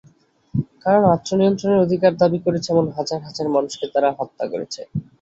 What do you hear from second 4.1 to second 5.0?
হত্যা করেছে।